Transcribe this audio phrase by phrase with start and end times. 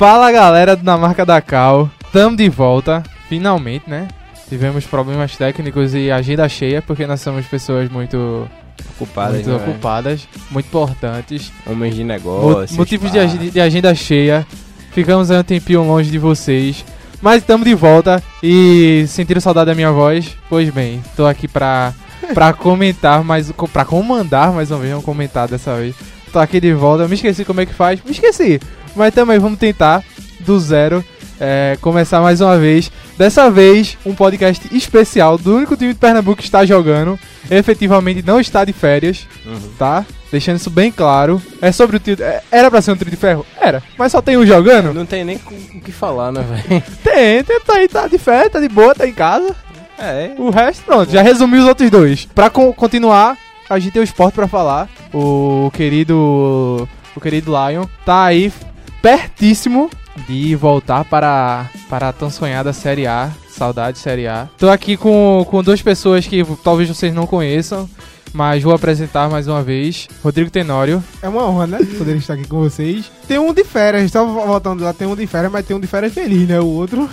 [0.00, 4.08] Fala galera do Na Marca da Cal, tamo de volta, finalmente, né?
[4.48, 8.48] Tivemos problemas técnicos e agenda cheia, porque nós somos pessoas muito,
[8.96, 9.56] Ocupadas, muito né?
[9.56, 11.52] ocupadas, muito importantes.
[11.66, 12.78] Homens de negócios.
[12.78, 14.46] motivos de, de agenda cheia.
[14.92, 16.82] Ficamos aí um tempinho longe de vocês.
[17.20, 20.34] Mas estamos de volta e sentiram saudade da minha voz?
[20.48, 21.92] Pois bem, tô aqui pra,
[22.32, 23.52] pra comentar mais.
[23.52, 25.94] co- pra comandar mais uma vez, vamos comentar dessa vez.
[26.32, 28.58] Tô aqui de volta, me esqueci como é que faz, me esqueci.
[28.96, 30.02] Mas também vamos tentar,
[30.40, 31.04] do zero,
[31.40, 32.90] é, começar mais uma vez.
[33.16, 37.18] Dessa vez, um podcast especial do único time de Pernambuco que está jogando.
[37.50, 39.58] Efetivamente não está de férias Uhum.
[39.78, 40.04] tá?
[40.30, 41.42] Deixando isso bem claro.
[41.60, 42.16] É sobre o trio.
[42.20, 43.44] é- Era pra ser um trio de ferro?
[43.60, 43.82] Era.
[43.98, 44.94] Mas só tem um jogando?
[44.94, 45.36] Não tem nem
[45.74, 46.82] o que falar, né, velho?
[47.02, 49.54] Tem, tem, tá aí, tá de férias, tá de boa, tá em casa.
[49.98, 50.30] É.
[50.38, 52.26] O resto, pronto, já resumi os outros dois.
[52.34, 53.36] Pra con- continuar,
[53.68, 54.88] a gente tem o esporte pra falar.
[55.12, 56.88] O querido.
[57.16, 58.52] O querido Lion tá aí
[59.00, 59.90] pertíssimo
[60.26, 63.30] de voltar para, para a tão sonhada Série A.
[63.48, 64.48] Saudade Série A.
[64.56, 67.88] Tô aqui com, com duas pessoas que talvez vocês não conheçam.
[68.32, 70.08] Mas vou apresentar mais uma vez.
[70.22, 71.02] Rodrigo Tenório.
[71.20, 71.78] É uma honra, né?
[71.98, 73.10] Poder estar aqui com vocês.
[73.26, 75.88] Tem um de férias, estava voltando lá, tem um de férias, mas tem um de
[75.88, 76.60] férias feliz, né?
[76.60, 77.10] O outro,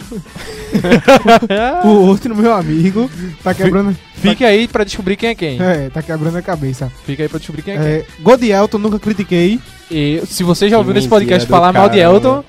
[1.84, 3.10] o outro, meu amigo,
[3.44, 3.96] tá quebrando.
[4.16, 5.62] Fique aí pra descobrir quem é quem.
[5.62, 6.92] É, tá quebrando a cabeça.
[7.06, 7.86] Fica aí pra descobrir quem é quem.
[7.88, 9.60] É, Godielton, nunca critiquei,
[9.92, 12.00] E se você já ouviu nesse podcast falar mal de.
[12.00, 12.44] Elton,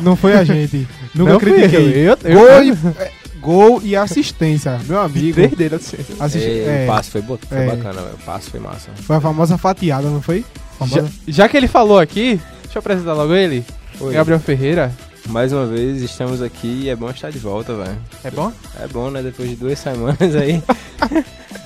[0.00, 0.86] não foi a gente.
[1.14, 2.08] Nunca não critiquei.
[2.08, 5.34] Eu, eu, Gol, eu, e, é, gol e assistência, meu amigo.
[5.34, 5.76] Três dele.
[6.18, 7.66] Assisti, Ei, é, O passe foi, bot- foi é.
[7.66, 8.14] bacana, velho.
[8.20, 8.90] O passe foi massa.
[8.96, 10.40] foi a famosa fatiada, não foi?
[10.40, 11.12] Já, Famosa.
[11.28, 13.64] já que ele falou aqui, deixa eu apresentar logo ele.
[14.00, 14.12] Oi.
[14.12, 14.90] Gabriel Ferreira.
[15.28, 17.98] Mais uma vez estamos aqui e é bom estar de volta, velho.
[18.22, 18.52] É bom?
[18.80, 19.22] É bom, né?
[19.22, 20.62] Depois de duas semanas aí.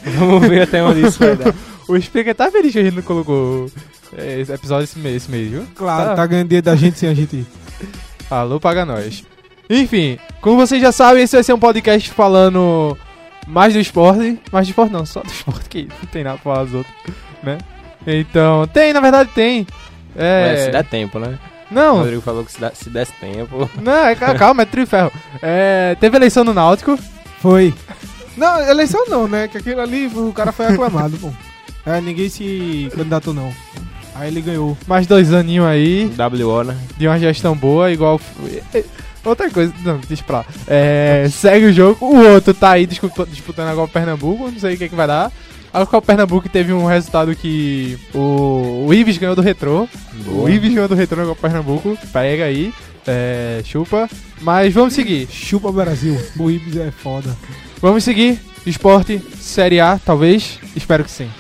[0.16, 1.54] Vamos ver até onde isso vai dar.
[1.88, 3.66] O Speaker tá feliz que a gente não colocou
[4.14, 5.66] é, esse episódio esse mês, esse mês, viu?
[5.74, 6.16] Claro, Tá.
[6.16, 7.46] tá ganhando dinheiro da gente sem a gente.
[8.30, 9.24] Alô, paga nós.
[9.70, 12.94] Enfim, como vocês já sabem, esse vai ser um podcast falando
[13.46, 14.38] mais do esporte.
[14.52, 16.94] Mais do esporte não, só do esporte, que não tem nada pra falar dos outros,
[17.42, 17.56] né?
[18.06, 19.66] Então, tem, na verdade tem.
[20.14, 20.50] É...
[20.50, 21.38] Mas se dá tempo, né?
[21.71, 23.71] O Não, Rodrigo falou que se, dá- se desse tempo.
[23.81, 25.12] não, é, ca- calma, é trio de ferro.
[25.43, 26.99] É, teve eleição no Náutico.
[27.41, 27.75] Foi.
[28.37, 29.49] Não, eleição não, né?
[29.49, 31.31] Que aquilo ali, o cara foi aclamado, pô.
[31.84, 33.53] É, ninguém se candidatou, não.
[34.15, 34.77] Aí ele ganhou.
[34.87, 36.11] Mais dois aninhos aí,
[36.43, 36.77] WO, né?
[36.97, 38.21] de uma gestão boa, igual.
[38.75, 38.85] é,
[39.25, 40.45] Outra coisa, não, deixa pra lá.
[40.67, 42.05] É, segue o jogo.
[42.06, 45.31] O outro tá aí disputando agora o Pernambuco, não sei o que, que vai dar.
[45.73, 49.87] Agora o Pernambuco teve um resultado que o, o Ives ganhou do Retrô.
[50.27, 51.97] O Ives ganhou do Retrô agora o Pernambuco.
[52.12, 52.73] Pega aí,
[53.06, 54.09] é, chupa.
[54.41, 55.29] Mas vamos seguir.
[55.29, 56.17] Chupa Brasil.
[56.39, 57.37] O Ibis é foda.
[57.81, 58.41] Vamos seguir.
[58.67, 60.59] Esporte, Série A, talvez.
[60.75, 61.31] Espero que sim.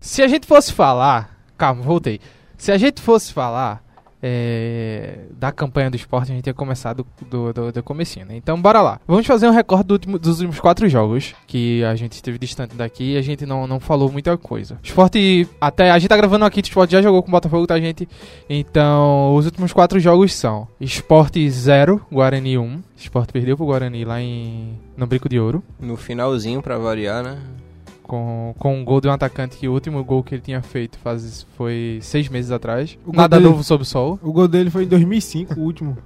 [0.00, 1.38] Se a gente fosse falar.
[1.56, 2.20] Calma, voltei.
[2.56, 3.82] Se a gente fosse falar
[4.22, 8.36] é, da campanha do esporte, a gente ia começar do, do, do, comecinho, né?
[8.36, 9.00] Então bora lá.
[9.06, 12.76] Vamos fazer um recorde do último- dos últimos quatro jogos que a gente esteve distante
[12.76, 14.74] daqui e a gente não, não falou muita coisa.
[14.76, 17.66] O esporte, até a gente tá gravando aqui, o esporte já jogou com o Botafogo,
[17.66, 18.08] tá, gente?
[18.48, 22.82] Então, os últimos quatro jogos são Esporte 0, Guarani 1.
[22.96, 25.62] Esporte perdeu pro Guarani lá em no Brico de Ouro.
[25.80, 27.38] No finalzinho, pra variar, né?
[28.12, 30.98] Com, com um gol de um atacante que o último gol que ele tinha feito
[30.98, 32.98] faz, foi seis meses atrás.
[33.06, 34.18] O Nada dele- novo sob o sol.
[34.22, 35.96] O gol dele foi em 2005, o último.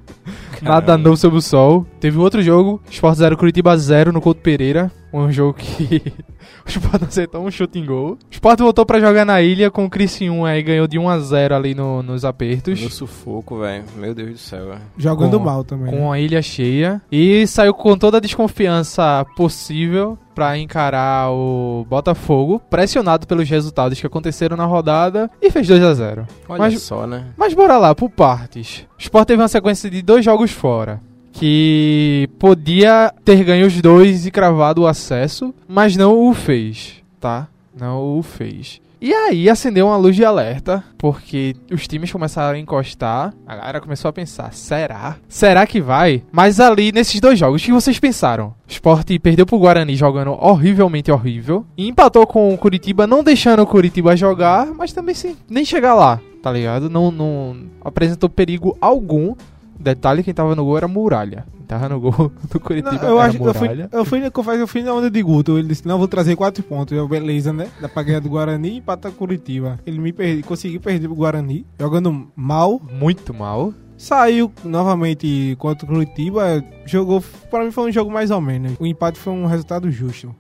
[0.63, 0.99] Nada Caramba.
[1.09, 1.85] novo sob o sol.
[1.99, 4.89] Teve outro jogo, Sport 0, Curitiba 0 no Couto Pereira.
[5.13, 6.03] Um jogo que
[6.67, 8.13] o Sport acertou um chute em gol.
[8.13, 11.19] O Sport voltou pra jogar na ilha com o Criciúma aí ganhou de 1 a
[11.19, 12.81] 0 ali no- nos apertos.
[12.83, 13.85] No sufoco, velho.
[13.97, 14.81] Meu Deus do céu, velho.
[14.99, 15.93] Jogando Com- mal também.
[15.93, 15.99] né?
[15.99, 17.01] Com a ilha cheia.
[17.11, 24.07] E saiu com toda a desconfiança possível pra encarar o Botafogo, pressionado pelos resultados que
[24.07, 27.25] aconteceram na rodada e fez 2 a 0 Olha Mas- só, né?
[27.39, 28.87] Mas bora lá, por partes.
[28.99, 31.01] O Sport teve uma sequência de dois jogos fora.
[31.39, 37.47] Que podia ter ganho os dois e cravado o acesso, mas não o fez, tá?
[37.79, 38.81] Não o fez.
[38.99, 43.35] E aí acendeu uma luz de alerta, porque os times começaram a encostar.
[43.47, 45.17] A galera começou a pensar: será?
[45.29, 46.23] Será que vai?
[46.33, 48.55] Mas ali nesses dois jogos, o que vocês pensaram?
[48.67, 51.67] O Sport perdeu pro Guarani jogando horrivelmente horrível.
[51.77, 55.95] E empatou com o Curitiba, não deixando o Curitiba jogar, mas também sem nem chegar
[55.95, 56.89] lá, tá ligado?
[56.89, 59.35] Não, não apresentou perigo algum.
[59.79, 61.47] Detalhe: quem tava no gol era Muralha.
[61.57, 63.89] Quem tava no gol do Curitiba Não, eu acho eu fui, Muralha.
[63.93, 65.59] eu fui, eu fui, eu fui na onda de Guto.
[65.59, 66.97] Ele disse: Não, vou trazer quatro pontos.
[66.97, 67.69] Eu, beleza, né?
[67.81, 69.79] Dá pra ganhar do Guarani e empata Curitiba.
[69.87, 72.81] Ele me perdi, conseguiu perder pro Guarani, jogando mal.
[72.93, 73.73] Muito mal.
[73.99, 76.63] Saiu novamente contra o Curitiba.
[76.85, 78.75] Jogou, pra mim foi um jogo mais ou menos.
[78.79, 80.35] O empate foi um resultado justo.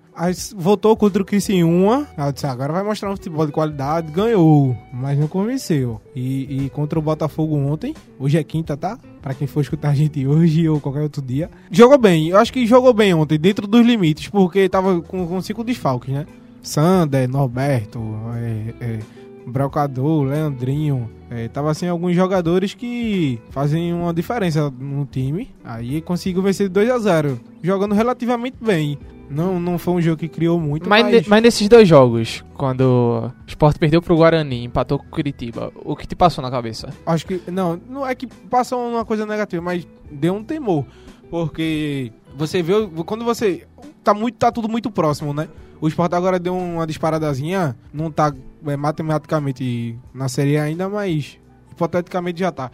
[0.56, 2.06] Voltou contra o Criciúma.
[2.16, 4.10] Eu disse, agora vai mostrar um futebol de qualidade.
[4.10, 6.00] Ganhou, mas não convenceu.
[6.14, 8.98] E, e contra o Botafogo ontem, hoje é quinta, tá?
[9.20, 11.50] Pra quem for escutar a gente hoje ou qualquer outro dia.
[11.70, 15.40] Jogou bem, eu acho que jogou bem ontem, dentro dos limites, porque tava com, com
[15.42, 16.26] cinco desfalques, né?
[16.62, 18.00] Sander, Norberto,
[18.34, 18.98] é, é,
[19.46, 21.10] Brocador, Leandrinho.
[21.28, 25.50] É, tava sem alguns jogadores que fazem uma diferença no time.
[25.64, 28.98] Aí conseguiu vencer 2 a 0 jogando relativamente bem.
[29.28, 32.80] Não, não foi um jogo que criou muito, Mas, mas, mas nesses dois jogos, quando
[32.80, 36.90] o Sport perdeu pro Guarani, empatou com o Curitiba, o que te passou na cabeça?
[37.04, 40.84] acho que não, não é que passou uma coisa negativa, mas deu um temor,
[41.30, 42.74] porque você vê
[43.04, 43.66] quando você
[44.04, 45.48] tá muito tá tudo muito próximo, né?
[45.80, 48.32] O Sport agora deu uma disparadazinha, não tá
[48.66, 51.38] é, matematicamente na série ainda, mas
[51.70, 52.70] hipoteticamente já tá.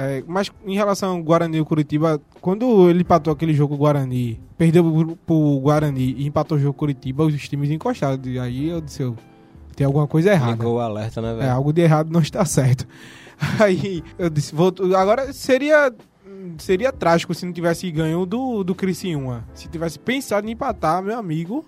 [0.00, 5.18] É, mas em relação ao Guarani e Curitiba, quando ele empatou aquele jogo Guarani, perdeu
[5.26, 8.16] pro, Guarani e empatou o jogo Curitiba, os times encostaram.
[8.24, 9.16] E aí eu disse, eu,
[9.74, 10.52] tem alguma coisa errada.
[10.52, 11.50] Ligou o alerta, né, É, velho?
[11.52, 12.86] algo de errado não está certo.
[13.60, 15.92] Aí eu disse, vou, agora seria
[16.58, 19.44] seria trágico se não tivesse ganho do, do Criciúma.
[19.54, 21.64] Se tivesse pensado em empatar, meu amigo,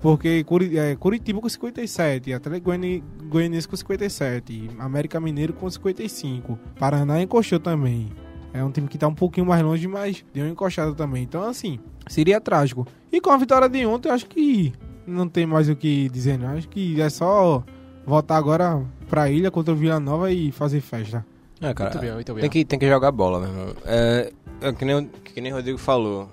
[0.00, 6.58] porque Curi- é, Curitiba com 57, Atlético Goiani- Goianiense com 57, América Mineiro com 55,
[6.78, 8.08] Paraná encostou também.
[8.52, 11.22] É um time que tá um pouquinho mais longe, mas deu uma encoxada também.
[11.22, 11.78] Então, assim,
[12.08, 12.86] seria trágico.
[13.12, 14.72] E com a vitória de ontem, eu acho que
[15.06, 16.48] não tem mais o que dizer, não.
[16.56, 17.62] Acho que é só
[18.06, 21.24] voltar agora pra ilha contra o Vila Nova e fazer festa.
[21.60, 22.40] É, cara, muito bem, muito bem.
[22.42, 23.74] Tem que, tem que jogar bola, meu irmão.
[23.84, 24.32] É,
[24.62, 26.28] é que, nem, o- que nem o Rodrigo falou.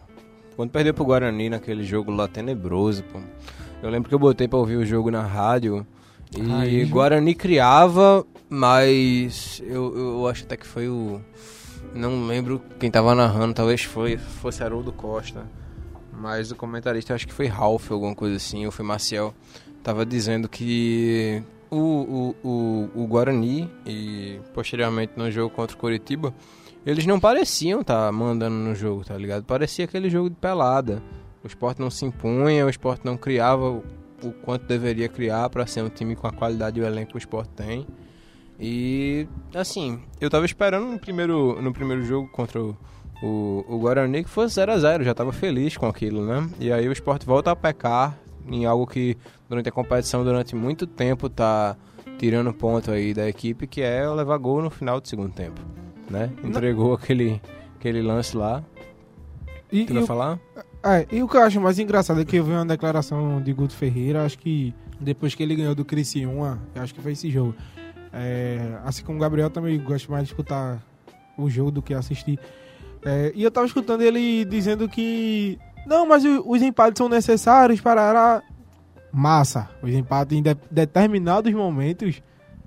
[0.56, 3.20] Quando perdeu pro Guarani naquele jogo lá tenebroso, pô.
[3.82, 5.86] Eu lembro que eu botei pra ouvir o jogo na rádio.
[6.36, 6.92] E Ju.
[6.92, 11.22] Guarani criava, mas eu, eu acho até que foi o.
[11.94, 15.46] Não lembro quem tava narrando, talvez foi, fosse Haroldo Costa.
[16.12, 19.34] Mas o comentarista, acho que foi Ralph, alguma coisa assim, ou foi Maciel.
[19.84, 26.34] Tava dizendo que o, o, o, o Guarani e posteriormente no jogo contra o Curitiba,
[26.86, 29.44] eles não pareciam estar mandando no jogo, tá ligado?
[29.44, 31.02] Parecia aquele jogo de pelada.
[31.44, 33.84] O esporte não se impunha, o esporte não criava o,
[34.24, 37.18] o quanto deveria criar para ser um time com a qualidade e o elenco que
[37.18, 37.86] o esporte tem.
[38.60, 42.78] E assim, eu tava esperando no primeiro, no primeiro jogo contra o,
[43.22, 46.50] o, o Guarani que fosse 0 a 0 já tava feliz com aquilo, né?
[46.60, 49.18] E aí o esporte volta a pecar em algo que
[49.50, 51.76] durante a competição, durante muito tempo, tá
[52.18, 55.60] tirando ponto aí da equipe, que é levar gol no final do segundo tempo,
[56.14, 56.30] né?
[56.44, 57.42] Entregou aquele,
[57.78, 58.64] aquele lance lá.
[59.72, 60.40] E, Tu vai o- falar?
[60.84, 63.52] É, e o que eu acho mais engraçado é que eu vi uma declaração de
[63.54, 67.56] Guto Ferreira, acho que depois que ele ganhou do Criciúma, acho que foi esse jogo.
[68.14, 70.82] É, assim como o Gabriel também gosto mais de escutar
[71.38, 72.38] o jogo do que assistir.
[73.04, 75.58] É, e eu tava escutando ele dizendo que
[75.88, 78.42] não, mas os empates são necessários para
[79.12, 79.70] massa.
[79.82, 82.22] Os empates em de- determinados momentos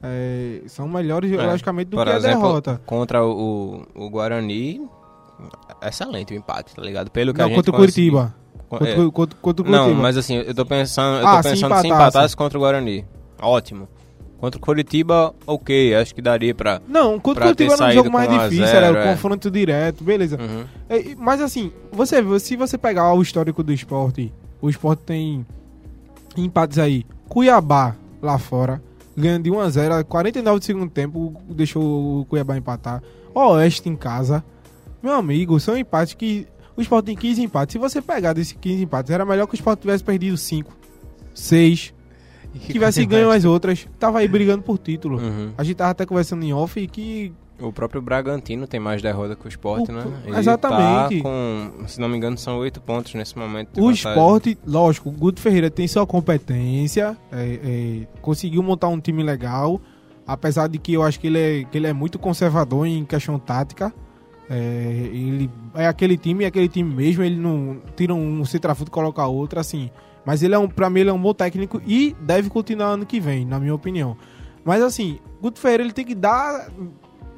[0.08, 2.80] é, são melhores, É, logicamente, do Por que a exemplo, derrota.
[2.86, 4.80] contra o, o, Guarani,
[5.82, 7.10] excelente o empate, tá ligado?
[7.10, 8.34] Pelo que a Não, gente contra o Curitiba.
[8.68, 10.02] Co- Contra, é, contra, contra o Não, Curitiba.
[10.02, 11.88] mas assim, eu tô pensando, eu Ah, tô se pensando se empatasse.
[11.88, 13.04] empatasse contra o Guarani.
[13.40, 13.88] Ótimo.
[14.40, 16.80] Contra o Curitiba, ok, acho que daria pra.
[16.86, 19.10] Não, contra o Curitiba era um jogo mais a difícil, zero, era o é.
[19.12, 20.36] confronto direto, beleza.
[20.38, 20.64] Uhum.
[20.90, 25.46] É, mas assim, você se você pegar o histórico do esporte, o esporte tem
[26.36, 27.06] empates aí.
[27.28, 28.82] Cuiabá lá fora,
[29.16, 33.02] ganhando de 1x0, 49 do segundo tempo, deixou o Cuiabá empatar.
[33.34, 34.44] Oeste em casa.
[35.02, 36.46] Meu amigo, são empates que.
[36.76, 37.72] O esporte tem 15 empates.
[37.72, 40.76] Se você pegar desses 15 empates, era melhor que o esporte tivesse perdido 5,
[41.32, 41.94] 6,
[42.68, 43.88] tivesse ganho as outras.
[43.98, 45.18] Tava aí brigando por título.
[45.18, 45.52] Uhum.
[45.56, 49.34] A gente tava até conversando em off e que O próprio Bragantino tem mais derrota
[49.34, 50.04] que o Sport, O- né?
[50.38, 51.16] exatamente.
[51.16, 53.70] Tá com, se não me engano, são oito pontos nesse momento.
[53.80, 54.10] O vantagem.
[54.10, 57.60] esporte, lógico, o Guto Ferreira tem sua competência, é,
[58.04, 59.80] é, conseguiu montar um time legal,
[60.26, 63.38] apesar de que eu acho que ele é, que ele é muito conservador em questão
[63.38, 63.92] tática.
[64.48, 64.54] É,
[65.12, 69.24] ele é aquele time, é aquele time mesmo, ele não tira um centrafuto e coloca
[69.26, 69.90] outro, assim.
[70.24, 73.06] Mas ele é um, pra mim, ele é um bom técnico e deve continuar ano
[73.06, 74.16] que vem, na minha opinião.
[74.64, 76.68] Mas assim, Guto Ferreira ele tem que dar,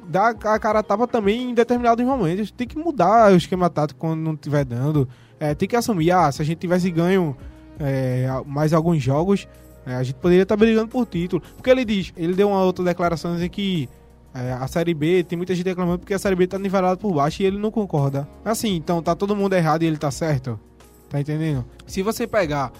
[0.09, 2.51] dar a cara a tapa também em determinados momentos.
[2.51, 5.07] Tem que mudar o esquema tático quando não estiver dando.
[5.39, 7.37] É, tem que assumir, ah, se a gente tivesse ganho
[7.79, 9.47] é, mais alguns jogos,
[9.85, 11.41] é, a gente poderia estar brigando por título.
[11.55, 13.87] Porque ele diz, ele deu uma outra declaração dizendo que
[14.33, 17.13] é, a Série B, tem muita gente reclamando porque a Série B tá nivelada por
[17.13, 18.27] baixo e ele não concorda.
[18.43, 20.59] Assim, então tá todo mundo errado e ele tá certo?
[21.09, 21.65] Tá entendendo?
[21.87, 22.71] Se você pegar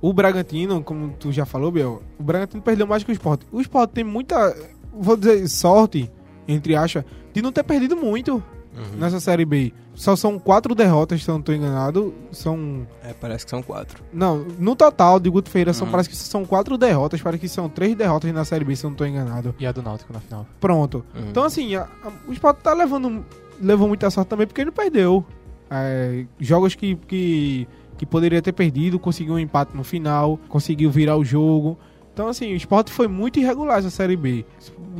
[0.00, 3.42] o Bragantino, como tu já falou, Biel, o Bragantino perdeu mais que o Sport.
[3.50, 4.54] O Sport tem muita,
[4.92, 6.10] vou dizer, sorte,
[6.46, 8.42] entre aspas, de não ter perdido muito.
[8.76, 8.98] Uhum.
[8.98, 9.72] nessa Série B.
[9.94, 12.12] Só são quatro derrotas, se eu não estou enganado.
[12.32, 12.84] São.
[13.04, 14.02] É, parece que são quatro.
[14.12, 15.92] Não, no total de Guto são, Uhum.
[15.92, 17.22] parece que são quatro derrotas.
[17.22, 19.54] Parece que são três derrotas na Série B, se eu não estou enganado.
[19.60, 20.44] E a do Náutico na final.
[20.58, 21.04] Pronto.
[21.14, 21.28] Uhum.
[21.30, 23.24] Então, assim, a- a- o Sport tá levando.
[23.62, 25.24] Levou muita sorte também porque ele não perdeu.
[25.70, 31.16] É, jogos que, que, que poderia ter perdido, conseguiu um empate no final, conseguiu virar
[31.16, 31.78] o jogo.
[32.14, 34.46] Então, assim, o Sport foi muito irregular essa Série B.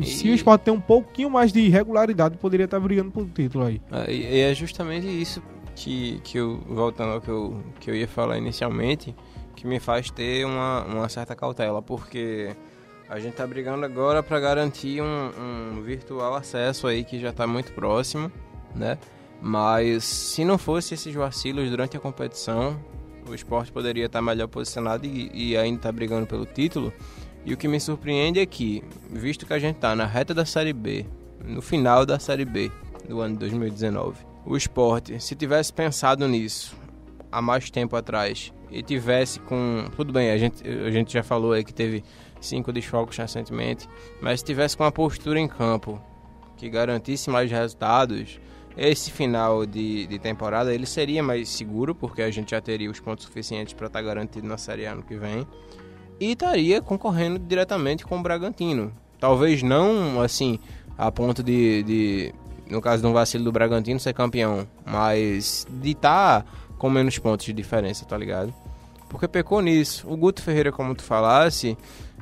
[0.03, 3.65] Se E- o Sport tem um pouquinho mais de regularidade, poderia estar brigando por título
[3.67, 3.81] aí.
[3.93, 5.41] É, E é justamente isso
[5.77, 9.15] que, que eu, voltando ao que eu, que eu ia falar inicialmente,
[9.55, 12.51] que me faz ter uma, uma certa cautela, porque
[13.09, 17.47] a gente tá brigando agora para garantir um, um virtual acesso aí que já tá
[17.47, 18.31] muito próximo,
[18.75, 18.99] né?
[19.41, 22.77] Mas se não fosse esses vacilos durante a competição,
[23.29, 26.93] o esporte poderia estar melhor posicionado e, e ainda tá brigando pelo título.
[27.45, 30.47] E o que me surpreende é que, visto que a gente tá na reta da
[30.47, 31.05] Série B,
[31.45, 32.71] no final da Série B
[33.07, 36.77] do ano de 2019, o esporte, se tivesse pensado nisso
[37.31, 39.85] há mais tempo atrás e tivesse com.
[39.97, 42.03] Tudo bem, a gente, a gente já falou aí que teve
[42.41, 43.89] cinco desfalques recentemente,
[44.21, 46.01] mas se tivesse com uma postura em campo
[46.57, 48.39] que garantisse mais resultados,
[48.77, 53.01] esse final de, de temporada ele seria mais seguro, porque a gente já teria os
[53.01, 55.47] pontos suficientes para estar garantido na Série A ano que vem
[56.21, 58.93] e estaria concorrendo diretamente com o Bragantino.
[59.19, 60.59] Talvez não, assim,
[60.97, 62.35] a ponto de, de
[62.69, 66.45] no caso de um vacilo do Bragantino, ser campeão, mas de estar
[66.79, 68.53] com menos pontos de diferença, tá ligado?
[69.09, 70.07] Porque pecou nisso.
[70.09, 71.77] O Guto Ferreira, como tu falasse,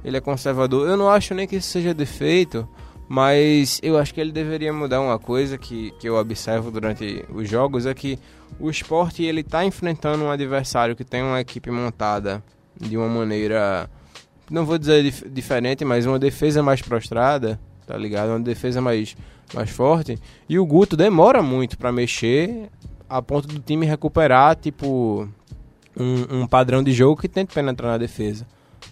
[0.05, 0.89] ele é conservador.
[0.89, 2.69] Eu não acho nem que isso seja defeito,
[3.15, 7.47] mas eu acho que ele deveria mudar uma coisa que, que eu observo durante os
[7.47, 8.19] jogos, é que
[8.59, 12.43] o esporte ele tá enfrentando um adversário que tem uma equipe montada
[12.75, 13.87] de uma maneira,
[14.51, 18.31] não vou dizer dif diferente, mas uma defesa mais prostrada, tá ligado?
[18.31, 19.15] Uma defesa mais,
[19.53, 20.19] mais forte.
[20.49, 22.71] E o Guto demora muito para mexer
[23.11, 25.29] a ponto do time recuperar, tipo,
[25.95, 28.47] um, um padrão de jogo que tente penetrar na defesa,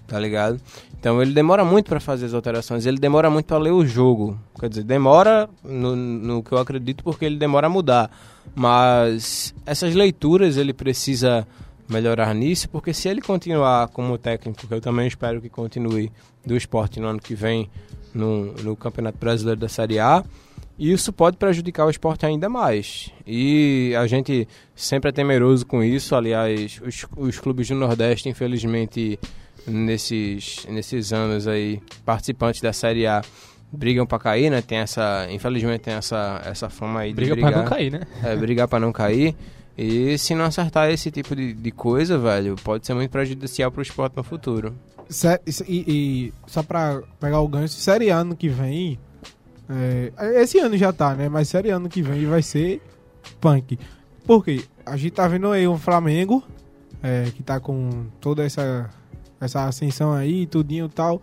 [0.06, 0.60] tá ligado?
[0.98, 4.38] Então ele demora muito para fazer as alterações, ele demora muito para ler o jogo.
[4.58, 8.10] Quer dizer, demora no, no que eu acredito porque ele demora a mudar.
[8.54, 11.46] Mas essas leituras ele precisa
[11.88, 16.12] melhorar nisso, porque se ele continuar como técnico, que eu também espero que continue
[16.46, 17.68] do esporte no ano que vem
[18.14, 20.24] no, no Campeonato Brasileiro da Série A,
[20.78, 23.10] isso pode prejudicar o esporte ainda mais.
[23.26, 26.14] E a gente sempre é temeroso com isso.
[26.14, 29.18] Aliás, os, os clubes do Nordeste, infelizmente,
[29.66, 33.22] nesses, nesses anos aí, participantes da Série A
[33.72, 34.62] brigam para cair, né?
[34.62, 38.00] Tem essa, infelizmente tem essa, essa fama aí de Briga brigar, pra não cair, né?
[38.22, 39.36] é, brigar para não cair.
[39.78, 43.80] E se não acertar esse tipo de, de coisa, velho, pode ser muito prejudicial pro
[43.80, 44.74] esporte no futuro.
[45.66, 48.98] E, e só pra pegar o gancho, série ano que vem.
[50.18, 51.28] é, esse ano já tá, né?
[51.28, 52.82] Mas série ano que vem vai ser
[53.40, 53.78] punk.
[54.26, 54.64] Por quê?
[54.84, 56.42] A gente tá vendo aí um Flamengo,
[57.02, 58.90] é, que tá com toda essa,
[59.40, 61.20] essa ascensão aí, tudinho e tal.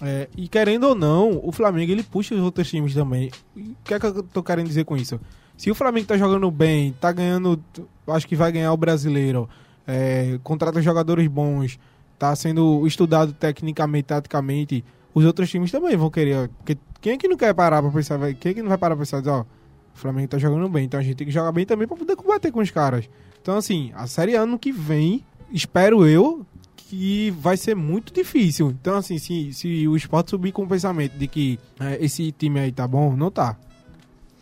[0.00, 3.30] É, e querendo ou não, o Flamengo ele puxa os outros times também.
[3.56, 5.18] O que é que eu tô querendo dizer com isso?
[5.56, 7.60] Se o Flamengo tá jogando bem, tá ganhando,
[8.06, 9.48] acho que vai ganhar o brasileiro,
[9.86, 11.80] é, contrata jogadores bons,
[12.16, 16.48] tá sendo estudado tecnicamente, taticamente, os outros times também vão querer.
[16.58, 18.94] Porque quem é que não quer parar pra pensar, quem é que não vai parar
[18.94, 21.66] pra pensar, ó, o Flamengo tá jogando bem, então a gente tem que jogar bem
[21.66, 23.10] também pra poder combater com os caras.
[23.42, 26.46] Então, assim, a série ano que vem, espero eu,
[26.88, 28.70] que vai ser muito difícil.
[28.70, 32.58] Então, assim, se, se o esporte subir com o pensamento de que é, esse time
[32.60, 33.56] aí tá bom, não tá.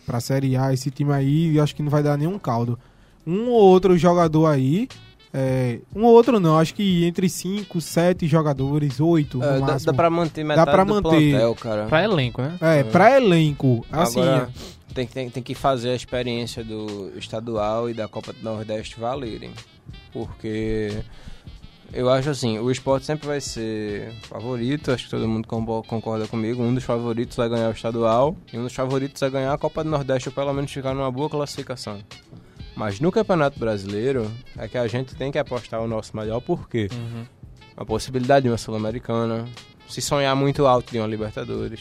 [0.05, 2.79] Pra Série A, esse time aí, eu acho que não vai dar nenhum caldo.
[3.27, 4.87] Um ou outro jogador aí,
[5.35, 9.93] é, um ou outro não, acho que entre 5, 7 jogadores, 8 É, dá, dá
[9.93, 11.31] pra manter metade pra do manter.
[11.33, 11.87] plantel, cara.
[11.87, 12.57] Pra elenco, né?
[12.61, 14.49] É, pra elenco, assim, Agora,
[14.95, 19.01] tem, que- tem, tem que fazer a experiência do estadual e da Copa do Nordeste
[19.01, 19.51] valerem.
[20.13, 21.03] Porque
[21.93, 26.63] eu acho assim, o esporte sempre vai ser favorito, acho que todo mundo concorda comigo.
[26.63, 29.83] Um dos favoritos vai ganhar o estadual e um dos favoritos vai ganhar a Copa
[29.83, 31.99] do Nordeste ou pelo menos ficar numa boa classificação.
[32.75, 36.69] Mas no Campeonato Brasileiro é que a gente tem que apostar o nosso melhor, por
[36.69, 36.89] quê?
[36.93, 37.25] Uhum.
[37.77, 39.47] a possibilidade de uma Sul-Americana,
[39.89, 41.81] se sonhar muito alto de uma Libertadores,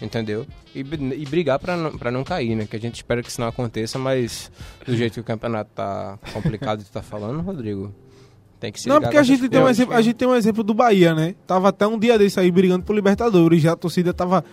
[0.00, 0.46] entendeu?
[0.74, 2.66] E, e brigar não, pra não cair, né?
[2.66, 4.50] Que a gente espera que isso não aconteça, mas
[4.84, 7.92] do jeito que o campeonato tá complicado de tá falando, Rodrigo,
[8.60, 10.62] tem que se Não, porque a gente, tem um exemplo, a gente tem um exemplo
[10.62, 11.34] do Bahia, né?
[11.46, 14.44] Tava até um dia desse aí brigando por Libertadores, já a torcida tava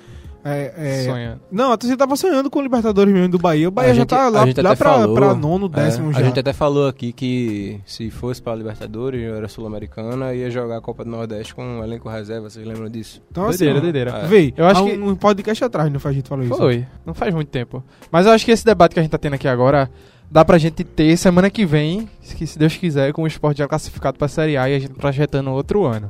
[0.46, 1.42] É, é, Sonhando.
[1.50, 3.70] Não, a torcida tava sonhando com o Libertadores mesmo do Bahia.
[3.70, 6.10] O Bahia A já gente- tá a lá, gente lá pra, falou, pra nono, décimo
[6.10, 6.20] É, já.
[6.20, 10.76] A gente até falou aqui que se fosse pra Libertadores, eu era Sul-Americana, ia jogar
[10.80, 13.22] a Copa do Nordeste com um elenco reserva, vocês lembram disso?
[13.32, 14.12] Então, assim, Doideira, ó, doideira.
[14.12, 14.28] É.
[14.28, 16.58] Vê, Eu acho que- um, um podcast atrás, não faz a gente falou isso.
[16.58, 17.82] Foi, não faz muito tempo.
[18.12, 19.90] Mas eu acho que esse debate que a gente tá tendo aqui agora
[20.34, 24.18] dá pra gente ter semana que vem, se Deus quiser, com o esporte já classificado
[24.18, 26.10] pra Série A e a gente projetando outro ano.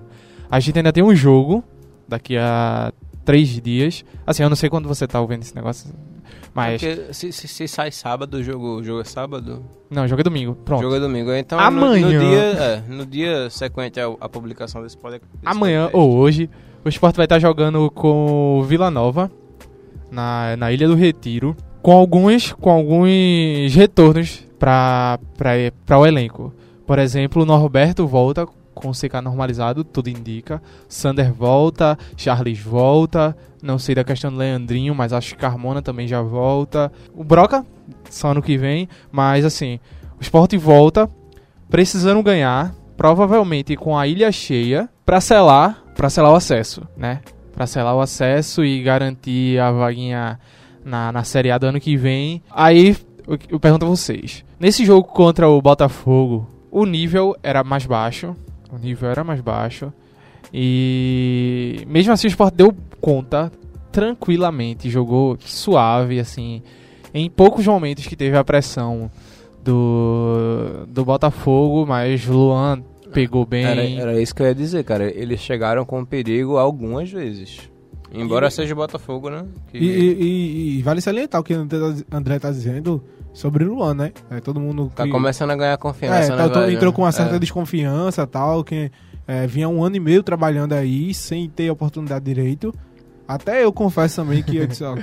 [0.50, 1.62] A gente ainda tem um jogo
[2.08, 2.94] daqui a
[3.26, 4.06] três dias.
[4.26, 5.94] Assim, eu não sei quando você tá ouvindo esse negócio,
[6.54, 6.82] mas.
[6.82, 10.22] Porque se, se, se sai sábado, o jogo, o jogo é sábado, Não, o jogo
[10.22, 10.56] é domingo.
[10.56, 10.84] Pronto.
[10.84, 11.34] jogo é domingo.
[11.34, 12.08] Então Amanhã.
[12.08, 15.28] No, no dia, é, no dia sequente à, à publicação desse podcast.
[15.44, 16.50] Amanhã ou hoje,
[16.86, 19.30] o esporte vai estar jogando com o Vila Nova
[20.10, 25.20] na, na Ilha do Retiro, com alguns, com alguns retornos para
[26.00, 26.54] o elenco.
[26.88, 30.64] Por exemplo, o Norberto volta com CK normalizado, tudo indica.
[30.88, 33.36] Sander volta, Charles volta.
[33.62, 36.92] Não sei da questão do Leandrinho, mas acho que Carmona também já volta.
[37.14, 37.66] O Broca,
[38.10, 38.88] só ano que vem.
[39.12, 39.78] Mas assim,
[40.18, 41.10] o esporte volta,
[41.70, 47.20] precisando ganhar, provavelmente com a ilha cheia, para selar, selar o acesso, né?
[47.54, 50.40] Para selar o acesso e garantir a vaguinha
[50.84, 52.42] na, na Série A do ano que vem.
[52.52, 52.96] Aí
[53.28, 58.36] eu, eu pergunto a vocês: nesse jogo contra o Botafogo, o nível era mais baixo.
[58.72, 59.94] O nível era mais baixo.
[60.54, 63.52] E mesmo assim o Sport deu conta
[63.92, 66.62] tranquilamente, jogou suave, assim.
[67.14, 69.10] Em poucos momentos que teve a pressão
[69.64, 73.66] do, do Botafogo, mas Luan pegou bem.
[73.66, 75.06] Era, era isso que eu ia dizer, cara.
[75.06, 77.70] Eles chegaram com perigo algumas vezes.
[78.14, 79.44] Embora seja o Botafogo, né?
[79.70, 83.04] Que- E, e- e- vale salientar o que o André- André tá dizendo
[83.34, 84.12] sobre o Luan, né?
[84.30, 84.92] É, todo mundo.
[84.96, 86.76] Tá que- começando a ganhar É, confiança, tá- né, velho?
[86.76, 87.40] entrou com uma certa É.
[87.40, 88.92] desconfiança tal, que
[89.28, 92.72] é, vinha um ano e meio trabalhando aí sem ter oportunidade direito.
[93.28, 94.96] Até eu confesso também que eu disse, ó,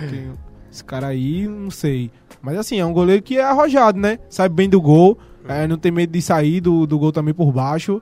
[0.71, 2.11] esse cara aí, não sei.
[2.41, 4.19] Mas assim, é um goleiro que é arrojado, né?
[4.29, 7.51] Sabe bem do gol, é, não tem medo de sair do, do gol também por
[7.51, 8.01] baixo.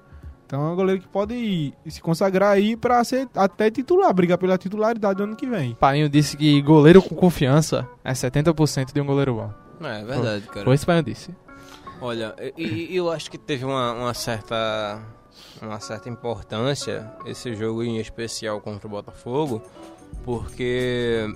[0.49, 4.57] Então é um goleiro que pode se consagrar aí pra ser até titular, brigar pela
[4.57, 5.75] titularidade do ano que vem.
[5.75, 9.53] Painho disse que goleiro com confiança é 70% de um goleiro bom.
[9.87, 10.65] É verdade, cara.
[10.65, 11.35] Foi isso que o Painho disse.
[12.01, 15.03] Olha, e, e eu acho que teve uma, uma certa
[15.61, 19.63] uma certa importância esse jogo em especial contra o Botafogo,
[20.25, 21.31] porque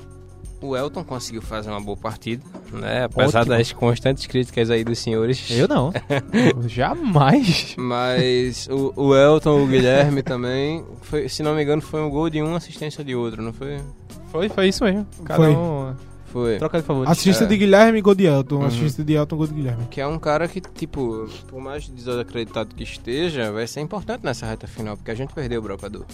[0.63, 3.05] o Elton conseguiu fazer uma boa partida, né?
[3.05, 3.57] Apesar Ótimo.
[3.57, 5.51] das constantes críticas aí dos senhores.
[5.51, 5.93] Eu não.
[6.33, 7.75] Eu jamais.
[7.79, 12.31] Mas o, o Elton, o Guilherme também, foi, se não me engano, foi um gol
[12.31, 13.79] de um, assistência de outro, não foi?
[14.31, 15.07] Foi, foi isso mesmo.
[15.25, 15.55] Cada Foi.
[15.55, 15.95] um.
[16.27, 16.57] Foi.
[16.57, 17.07] Troca de favor.
[17.07, 17.47] Assistência É.
[17.47, 18.57] de Guilherme e gol de Elton.
[18.57, 18.65] Uhum.
[18.65, 19.87] Assistência de Elton, gol de Guilherme.
[19.91, 24.47] Que é um cara que, tipo, por mais desacreditado que esteja, vai ser importante nessa
[24.47, 26.07] reta final, porque a gente perdeu o brocador.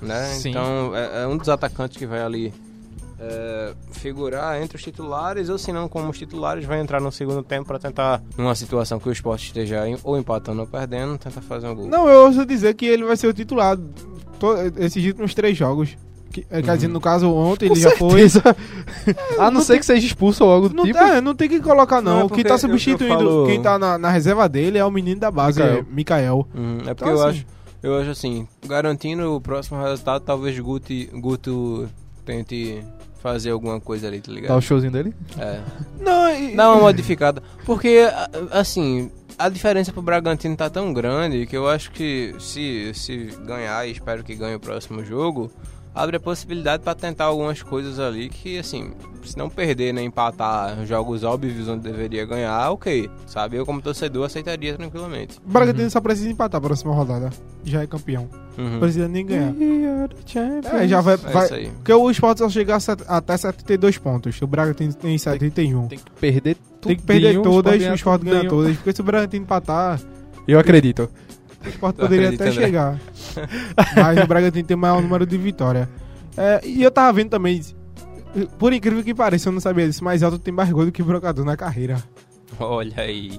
[0.00, 0.24] Né?
[0.28, 0.50] Sim.
[0.50, 2.54] Então, é, é um dos atacantes que vai ali
[3.24, 7.42] é, figurar entre os titulares, ou se não, como os titulares, vai entrar no segundo
[7.42, 11.40] tempo para tentar, numa situação que o esporte esteja em- ou empatando ou perdendo, tentar
[11.40, 11.86] fazer um gol.
[11.86, 13.78] Não, eu ouço dizer que ele vai ser o titular
[14.78, 15.96] esses últimos três jogos.
[16.32, 18.26] Que, é, Quer dizer, no caso, ontem ele já foi.
[18.28, 18.56] certeza.
[19.38, 20.98] A não ser que seja expulso ou algo do Não, tipo.
[20.98, 22.20] é, não tem que colocar, não.
[22.20, 24.90] Não, é Quem tá substituindo, eu falo- quem tá na, na reserva dele é o
[24.90, 25.78] menino da base, Mikael.
[25.78, 26.48] é Mikael.
[26.54, 27.46] Uhum, é porque Então, eu assim- acho,
[27.82, 31.86] eu acho assim, garantindo o próximo resultado, talvez Guti, Guto
[32.24, 32.82] tente
[33.22, 34.58] fazer alguma coisa ali, tá ligado?
[34.58, 35.14] o showzinho dele.
[35.38, 35.60] É.
[36.00, 37.42] Não, e- Dá uma modificada.
[37.64, 38.00] Porque,
[38.50, 43.86] assim, a diferença pro Bragantino tá tão grande que eu acho que se, se ganhar,
[43.86, 45.50] e espero que ganhe o próximo jogo,
[45.94, 48.92] abre a possibilidade pra tentar algumas coisas ali que, assim,
[49.24, 53.10] se não perder, nem empatar jogos óbvios onde deveria ganhar, ok.
[53.26, 53.56] Sabe?
[53.56, 55.38] Eu, como torcedor, aceitaria tranquilamente.
[55.44, 57.30] o Bragantino só precisa empatar a próxima rodada.
[57.64, 58.28] Já é campeão.
[58.58, 58.70] Uhum.
[58.70, 59.54] Não precisa nem ganhar.
[60.26, 60.74] Champions.
[60.74, 61.14] É, já vai.
[61.14, 61.70] É vai aí.
[61.70, 62.76] porque o Sport só chega
[63.08, 64.40] até 72 pontos.
[64.42, 65.88] O Bragantino tem 71.
[65.88, 66.88] Tem que perder tudo.
[66.88, 68.76] Tem que perder todas, o Sport ganha todas.
[68.76, 70.00] Porque se o Bragantino empatar,
[70.46, 71.08] Eu acredito.
[71.64, 72.52] O Sport Tu poderia até André?
[72.52, 72.98] chegar.
[73.96, 75.88] Mas o Bragantino tem maior número de vitória.
[76.36, 77.60] É, e eu tava vendo também,
[78.58, 81.02] por incrível que pareça, eu não sabia disso, mas Elton tem mais gol do que
[81.02, 82.02] o Brocador na carreira.
[82.58, 83.38] Olha aí.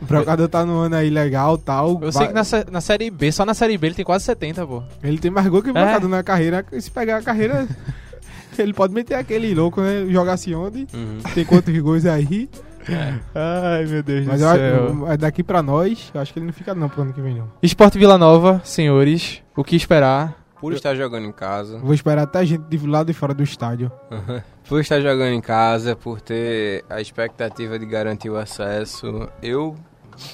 [0.00, 1.98] O Brocador tá no ano aí legal tal.
[2.02, 4.66] Eu sei que na, na série B, só na série B ele tem quase 70,
[4.66, 4.82] pô.
[5.02, 5.72] Ele tem mais gol que o É.
[5.84, 6.64] Brocador na carreira.
[6.80, 7.68] Se pegar a carreira,
[8.58, 10.04] ele pode meter aquele louco, né?
[10.08, 10.88] Jogar-se onde.
[10.92, 11.18] Uhum.
[11.34, 12.48] Tem quantos gols aí.
[12.88, 13.14] É.
[13.34, 14.84] Ai, meu Deus Mas do eu, céu.
[15.04, 17.20] acho- é daqui pra nós, eu acho que ele não fica não pro ano que
[17.20, 17.48] vem não.
[17.62, 19.42] Esporte Vila Nova, senhores.
[19.56, 20.36] O que esperar?
[20.60, 21.78] Por estar jogando em casa.
[21.78, 23.90] Vou esperar até a gente de lado e fora do estádio.
[24.68, 29.74] Por estar jogando em casa, por ter a expectativa de garantir o acesso, eu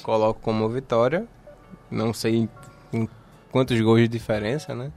[0.03, 1.25] coloco como vitória.
[1.89, 2.47] Não sei
[2.93, 3.09] em
[3.51, 4.91] quantos gols de diferença, né?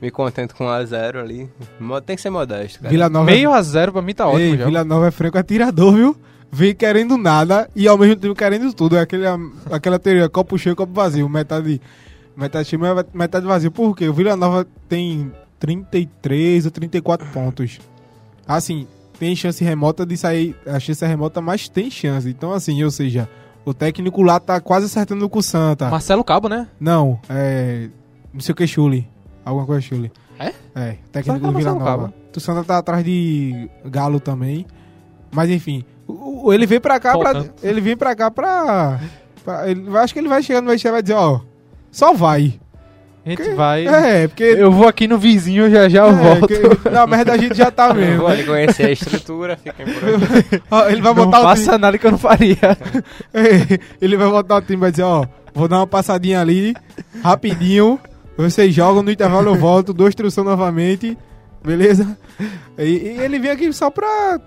[0.00, 1.50] Me contento com 1x0 ali.
[1.78, 2.90] Mo- Tem que ser modesto, cara.
[2.90, 4.64] Vila Nova, Meio a zero pra mim tá ótimo Ei, já.
[4.64, 6.16] Vila Nova é franco atirador, viu?
[6.50, 8.96] Vem querendo nada e ao mesmo tempo querendo tudo.
[8.96, 9.24] É aquele,
[9.70, 11.28] aquela teoria, copo cheio, copo vazio.
[11.28, 11.80] Metade,
[12.36, 12.80] metade cheio,
[13.12, 13.70] metade vazio.
[13.70, 14.08] Por quê?
[14.08, 15.30] O Vila Nova tem
[15.60, 17.78] 33 ou 34 pontos.
[18.46, 18.86] Assim,
[19.18, 20.56] tem chance remota de sair.
[20.66, 22.28] A chance é remota, mas tem chance.
[22.28, 23.28] Então, assim, ou seja,
[23.64, 25.90] o técnico lá tá quase acertando com o Santa.
[25.90, 26.68] Marcelo Cabo, né?
[26.80, 27.90] Não, é.
[28.32, 29.06] Não sei o que, Chuli.
[29.44, 30.10] Alguma coisa Chuli.
[30.38, 30.52] É?
[30.74, 32.14] É, técnico do Vila Nova.
[32.34, 34.64] O Santa tá atrás de Galo também.
[35.32, 35.84] Mas enfim,
[36.52, 37.44] ele vem pra cá pra.
[37.62, 38.98] Ele vem pra cá pra.
[39.44, 41.40] pra- ele, acho que ele vai chegar no vestiário e vai dizer, ó.
[41.90, 42.58] Só vai.
[43.26, 43.86] A gente Porque- vai.
[43.86, 44.42] É, porque.
[44.44, 46.40] Eu vou aqui no vizinho, já já eu é, volto.
[46.48, 48.26] porque- na merda a gente já tá mesmo.
[48.26, 50.62] ali conhecer a estrutura, fiquem por aqui.
[50.70, 51.64] Ó, ele vai Não botar o time.
[51.66, 52.56] faça nada que eu não faria.
[54.00, 56.74] ele vai botar o time e vai dizer, ó, vou dar uma passadinha ali,
[57.22, 57.98] rapidinho.
[58.36, 61.18] Vocês jogam, no intervalo eu volto, dou instrução novamente.
[61.62, 62.16] Beleza?
[62.78, 64.38] E, e ele vem aqui só pra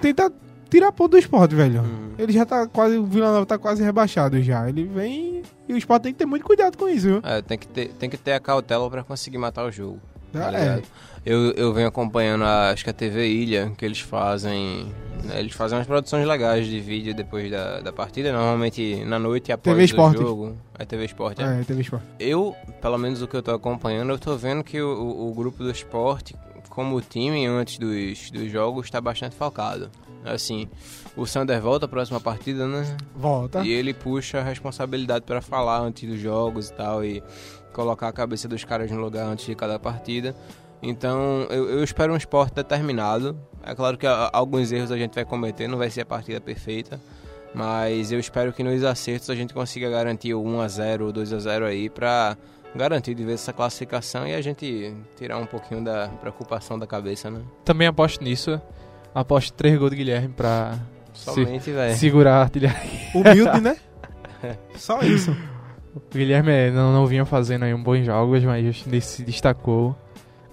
[0.00, 0.30] tentar
[0.74, 1.82] tirar ponto do esporte, velho.
[1.82, 2.10] Hum.
[2.18, 2.96] Ele já tá quase.
[2.96, 4.68] O Vila Nova tá quase rebaixado já.
[4.68, 5.42] Ele vem.
[5.68, 7.20] E o esporte tem que ter muito cuidado com isso, viu?
[7.22, 9.98] É, tem que, ter, tem que ter a cautela pra conseguir matar o jogo.
[10.32, 10.82] Tá Ah, ligado?
[11.24, 14.92] Eu, eu venho acompanhando a, acho que a TV Ilha, que eles fazem.
[15.22, 19.50] né, eles fazem umas produções legais de vídeo depois da, da partida, normalmente na noite
[19.52, 20.56] após TV o jogo.
[20.78, 21.60] É TV Esporte, é.
[21.60, 22.04] É, teve esporte.
[22.20, 25.34] Eu, pelo menos o que eu tô acompanhando, eu tô vendo que o, o- o
[25.34, 26.34] grupo do esporte,
[26.68, 29.88] como time antes dos, dos jogos, tá bastante focado.
[30.24, 30.68] Assim,
[31.16, 32.96] o Sander volta a próxima partida, né?
[33.14, 33.62] Volta.
[33.62, 37.22] E ele puxa a responsabilidade para falar antes dos jogos e tal, e
[37.72, 40.34] colocar a cabeça dos caras no lugar antes de cada partida.
[40.82, 43.38] Então, eu, eu espero um esporte determinado.
[43.62, 46.40] É claro que a- alguns erros a gente vai cometer, não vai ser a partida
[46.40, 47.00] perfeita.
[47.54, 51.88] Mas eu espero que nos acertos a gente consiga garantir o 1x0 ou 2x0 aí
[51.88, 52.36] pra
[52.74, 57.30] garantir de vez essa classificação e a gente tirar um pouquinho da preocupação da cabeça,
[57.30, 57.40] né?
[57.64, 58.60] Também aposto nisso.
[59.14, 60.78] Aposto 3 gols de Guilherme pra
[61.12, 61.96] se- Somente, velho.
[61.96, 62.80] segurar a artilharia.
[63.14, 63.76] Humilde, né?
[64.74, 65.34] Só isso.
[65.94, 69.94] O Guilherme é, não, não vinha fazendo aí um bons jogos, mas se destacou.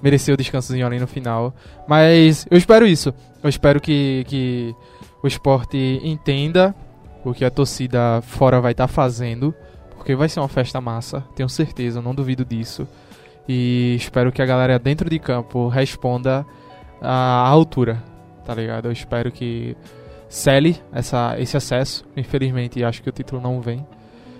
[0.02, 1.54] Mereceu o descansozinho ali no final.
[1.88, 3.14] Mas eu espero isso.
[3.44, 4.76] Eu espero que, que
[5.24, 6.76] o esporte entenda
[7.24, 9.54] o que a torcida fora vai estar fazendo.
[9.96, 12.88] Porque vai ser uma festa massa, tenho certeza, não duvido disso.
[13.48, 16.44] E espero que a galera dentro de campo responda
[17.00, 18.02] à altura,
[18.52, 18.86] tá ligado?
[18.86, 19.78] Eu espero que
[20.28, 22.04] cele essa, esse acesso.
[22.18, 23.86] Infelizmente, acho que o título não vem.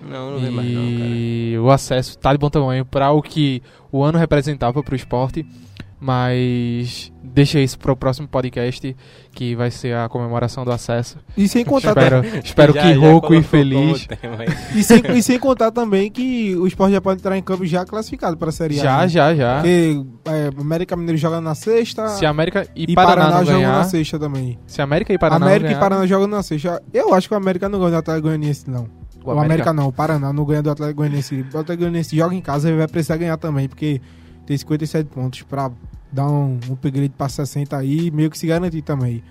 [0.02, 1.10] Não, não vem mais não, cara.
[1.10, 4.96] E o acesso tá de bom tamanho para o que o ano representava para o
[4.96, 5.46] esporte.
[6.04, 8.96] Mas deixa isso para o próximo podcast,
[9.30, 11.16] que vai ser a comemoração do acesso.
[11.36, 14.08] E sem contar, espero espero Já- que rouco e feliz.
[14.74, 17.84] e, sem, e sem contar também que o esporte já pode entrar em campo já
[17.84, 18.82] classificado para a Série A.
[18.82, 19.08] Já, né?
[19.08, 19.54] já, já.
[19.58, 22.08] Porque é, América Mineiro joga na sexta.
[22.08, 24.58] Se América e, e Paraná, Paraná, jogam na sexta também.
[24.66, 26.82] se América e Paraná América não e Paraná jogam na sexta.
[26.92, 28.88] Eu acho que o América não ganha do Atlético Goianiense, não.
[29.24, 29.72] O, América...
[29.72, 31.42] não, o Paraná não ganha do Atlético Goianiense.
[31.42, 34.00] O Atlético Goianiense joga em casa e vai precisar ganhar também, porque
[34.44, 35.70] tem 57 pontos pra
[36.12, 39.22] dar um, um upgrade pra 60 aí, meio que se garantir também.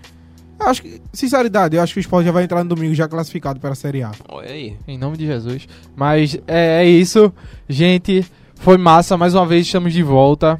[0.59, 3.07] Eu acho que, sinceridade, eu acho que o Sport já vai entrar no domingo já
[3.07, 4.11] classificado para a Série A.
[4.29, 4.77] Olha aí.
[4.87, 5.67] Em nome de Jesus.
[5.95, 7.33] Mas é, é isso,
[7.67, 8.25] gente.
[8.55, 9.17] Foi massa.
[9.17, 10.59] Mais uma vez estamos de volta.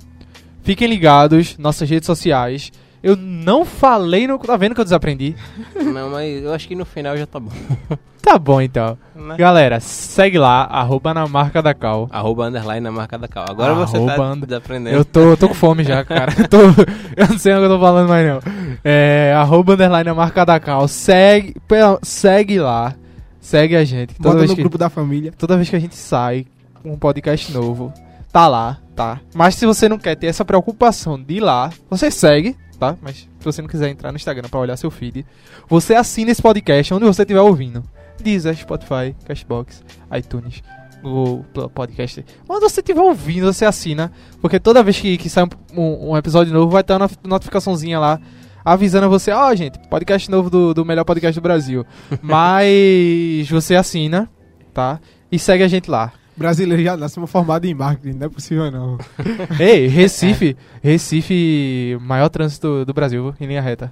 [0.64, 2.72] Fiquem ligados, nossas redes sociais.
[3.04, 4.38] Eu não falei no.
[4.38, 5.36] Tá vendo que eu desaprendi?
[5.76, 7.52] Não, mas eu acho que no final já tá bom.
[8.22, 8.96] Tá bom então.
[9.16, 9.36] Né?
[9.36, 12.08] Galera, segue lá, arroba na marca da Cal.
[12.12, 13.46] Arroba underline na marca da cal.
[13.50, 14.96] Agora você Arroba tá under- desaprendendo.
[14.96, 16.32] Eu tô, eu tô com fome já, cara.
[16.38, 16.58] Eu, tô,
[17.18, 18.40] eu não sei o que eu tô falando mais não.
[18.84, 20.88] É, arroba underline na marca da Cal.
[20.88, 22.94] Segue, pela- segue lá.
[23.40, 24.14] Segue a gente.
[24.14, 25.34] Toda Bota no que- grupo da família.
[25.36, 26.46] Toda vez que a gente sai
[26.84, 27.92] com um podcast novo,
[28.32, 29.20] tá lá, tá?
[29.34, 32.98] Mas se você não quer ter essa preocupação de ir lá, você segue, tá?
[33.00, 35.24] Mas se você não quiser entrar no Instagram pra olhar seu feed,
[35.70, 37.84] você assina esse podcast onde você estiver ouvindo.
[38.20, 39.84] Deezer, Spotify, Cashbox,
[40.18, 40.64] iTunes,
[41.04, 42.26] Google Podcast.
[42.50, 44.12] Onde você estiver ouvindo, você assina.
[44.42, 47.18] Porque toda vez que, que sai um, um- um episódio novo, vai ter uma not-
[47.24, 48.20] notificaçãozinha lá
[48.66, 51.86] avisando você, ó, gente, podcast novo do, do melhor podcast do Brasil.
[52.22, 54.28] Mas você assina,
[54.74, 55.00] tá?
[55.32, 56.14] E segue a gente lá.
[56.36, 58.98] Brasileiro já nasce formado em marketing, não é possível não.
[59.60, 63.92] Ei, Recife, Recife, maior trânsito do Brasil, em linha reta.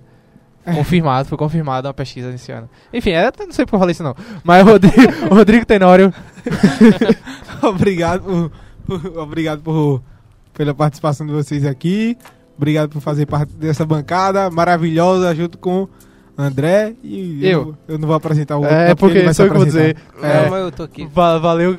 [0.76, 2.70] Confirmado, foi confirmado uma pesquisa nesse ano.
[2.94, 4.16] Enfim, é, não sei porque eu falei isso não.
[4.44, 6.14] Mas o Rodrigo, o Rodrigo Tenório,
[7.64, 8.52] obrigado por,
[9.00, 10.04] por- obrigado por,
[10.54, 12.18] pela participação de vocês aqui.
[12.58, 15.88] Obrigado por fazer parte dessa bancada maravilhosa junto com
[16.42, 17.76] André e Eu.
[17.88, 18.74] Eu não vou apresentar o outro.
[18.74, 19.98] É, não, porque ele vai se sou eu que vou dizer.
[19.98, 20.22] apresentar.
[20.40, 20.50] Não, É.
[20.50, 21.06] mas eu tô aqui.
[21.08, 21.78] Va- valeu.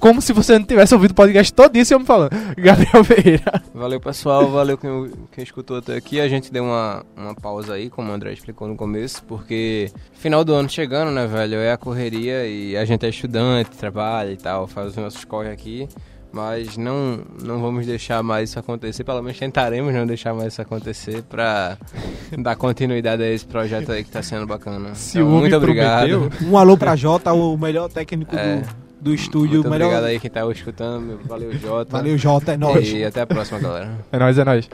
[0.00, 2.30] Como se você não tivesse ouvido o podcast todo isso eu me falando.
[2.58, 3.62] Gabriel Ferreira.
[3.74, 4.48] Valeu, pessoal.
[4.50, 6.20] Valeu quem, quem escutou até aqui.
[6.20, 10.44] A gente deu uma, uma pausa aí, como o André explicou no começo, porque final
[10.44, 11.56] do ano chegando, né, velho?
[11.56, 15.50] É a correria e a gente é estudante, trabalha e tal, faz os nossos corre
[15.50, 15.88] aqui.
[16.32, 19.02] Mas não, não vamos deixar mais isso acontecer.
[19.02, 21.76] Pelo menos tentaremos não deixar mais isso acontecer pra
[22.38, 24.94] dar continuidade a esse projeto aí que tá sendo bacana.
[24.94, 26.06] Se Então, muito obrigado.
[26.08, 26.48] prometeu.
[26.48, 28.56] Um alô pra Jota, o melhor técnico É.
[28.58, 28.68] do,
[29.00, 29.54] do estúdio.
[29.60, 29.86] Muito melhor...
[29.86, 31.18] obrigado aí quem tá escutando.
[31.24, 31.92] Valeu, Jota.
[31.96, 32.88] Valeu, Jota, é nóis.
[32.92, 33.90] E até a próxima, galera.
[34.12, 34.68] É nóis, é nóis.